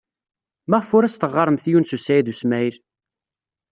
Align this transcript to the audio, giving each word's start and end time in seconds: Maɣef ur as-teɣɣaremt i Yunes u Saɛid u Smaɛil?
Maɣef 0.69 0.89
ur 0.97 1.03
as-teɣɣaremt 1.05 1.65
i 1.67 1.69
Yunes 1.71 1.91
u 1.95 1.99
Saɛid 1.99 2.27
u 2.31 2.33
Smaɛil? 2.39 2.77